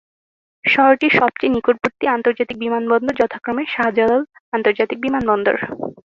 শহরটির 0.65 1.13
সবচেয়ে 1.19 1.53
নিকটবর্তী 1.55 2.05
আন্তর্জাতিক 2.07 2.57
বিমানবন্দর 2.59 3.19
যথাক্রমে 3.21 3.63
শাহজালাল 3.67 4.21
আন্তর্জাতিক 4.53 4.97
বিমানবন্দর। 5.05 5.55